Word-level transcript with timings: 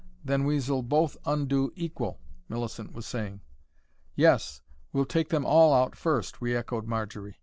Then 0.25 0.45
we 0.45 0.59
s'll 0.59 0.81
both 0.81 1.15
undo 1.27 1.71
equal," 1.75 2.19
Millicent 2.49 2.91
was 2.91 3.05
saying. 3.05 3.41
"Yes, 4.15 4.63
we'll 4.91 5.05
take 5.05 5.29
them 5.29 5.45
ALL 5.45 5.75
out 5.75 5.95
first," 5.95 6.41
re 6.41 6.55
echoed 6.55 6.87
Marjory. 6.87 7.35